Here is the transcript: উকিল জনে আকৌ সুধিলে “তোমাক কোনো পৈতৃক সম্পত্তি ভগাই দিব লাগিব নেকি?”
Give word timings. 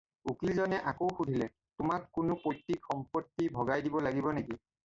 উকিল 0.31 0.51
জনে 0.59 0.77
আকৌ 0.91 1.09
সুধিলে 1.17 1.47
“তোমাক 1.77 2.01
কোনো 2.19 2.33
পৈতৃক 2.47 2.79
সম্পত্তি 2.91 3.43
ভগাই 3.59 3.79
দিব 3.85 3.95
লাগিব 4.09 4.25
নেকি?” 4.41 4.55